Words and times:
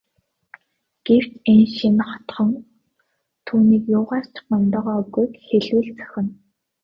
Гэвч 1.05 1.29
энэ 1.51 1.67
шинэ 1.75 2.03
хотхон 2.09 2.49
түүнийг 3.45 3.83
юугаар 3.97 4.25
ч 4.33 4.35
гомдоогоогүйг 4.49 5.31
хэлбэл 5.47 5.89
зохино. 5.97 6.33